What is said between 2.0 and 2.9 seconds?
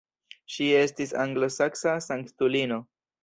sanktulino.